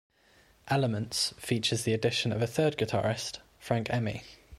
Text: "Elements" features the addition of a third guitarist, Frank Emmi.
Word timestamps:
"Elements" 0.67 1.29
features 1.37 1.83
the 1.83 1.93
addition 1.93 2.31
of 2.31 2.41
a 2.41 2.47
third 2.47 2.75
guitarist, 2.75 3.37
Frank 3.59 3.85
Emmi. 3.89 4.23